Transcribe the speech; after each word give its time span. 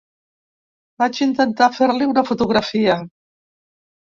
Vaig 1.03 1.19
intentar 1.27 1.67
fer-li 1.81 2.09
una 2.15 2.25
fotografia. 2.31 2.97